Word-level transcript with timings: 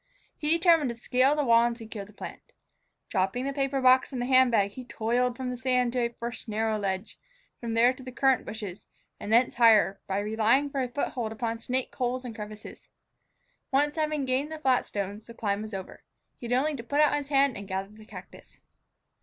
He 0.35 0.49
determined 0.49 0.89
to 0.89 0.95
scale 0.95 1.35
the 1.35 1.43
wall 1.45 1.63
and 1.63 1.77
secure 1.77 2.03
the 2.05 2.11
plant. 2.11 2.53
Dropping 3.09 3.45
the 3.45 3.53
paper 3.53 3.79
box 3.79 4.11
and 4.11 4.19
the 4.19 4.25
hand 4.25 4.49
bag, 4.49 4.71
he 4.71 4.83
toiled 4.83 5.37
from 5.37 5.51
the 5.51 5.55
sand 5.57 5.93
to 5.93 5.99
a 5.99 6.09
first 6.09 6.47
narrow 6.49 6.79
ledge, 6.79 7.19
from 7.59 7.75
there 7.75 7.93
to 7.93 8.01
the 8.01 8.11
currant 8.11 8.43
bushes, 8.43 8.87
and 9.19 9.31
thence 9.31 9.53
higher, 9.53 10.01
by 10.07 10.17
relying 10.17 10.71
for 10.71 10.81
a 10.81 10.89
foothold 10.89 11.31
upon 11.31 11.59
snake 11.59 11.93
holes 11.93 12.25
and 12.25 12.33
crevices. 12.33 12.87
Once 13.71 13.95
having 13.95 14.25
gained 14.25 14.51
the 14.51 14.57
flat 14.57 14.87
stones, 14.87 15.27
the 15.27 15.35
climb 15.35 15.61
was 15.61 15.71
over. 15.71 16.01
He 16.39 16.47
had 16.47 16.57
only 16.57 16.75
to 16.77 16.83
put 16.83 16.99
out 16.99 17.13
his 17.15 17.27
hand 17.27 17.55
and 17.55 17.67
gather 17.67 17.89
the 17.91 18.03
cactus. 18.07 18.57